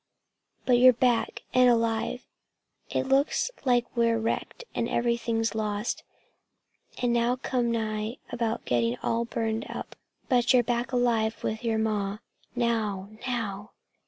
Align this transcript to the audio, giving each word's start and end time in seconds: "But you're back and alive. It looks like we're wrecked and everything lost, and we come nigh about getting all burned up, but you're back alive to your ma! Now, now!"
"But 0.65 0.79
you're 0.79 0.93
back 0.93 1.43
and 1.53 1.69
alive. 1.69 2.25
It 2.89 3.03
looks 3.07 3.51
like 3.65 3.85
we're 3.95 4.17
wrecked 4.17 4.63
and 4.73 4.89
everything 4.89 5.45
lost, 5.53 6.01
and 6.99 7.13
we 7.13 7.35
come 7.43 7.69
nigh 7.69 8.17
about 8.31 8.65
getting 8.65 8.97
all 9.03 9.25
burned 9.25 9.69
up, 9.69 9.95
but 10.27 10.55
you're 10.55 10.63
back 10.63 10.91
alive 10.91 11.39
to 11.41 11.51
your 11.53 11.77
ma! 11.77 12.17
Now, 12.55 13.09
now!" 13.27 13.73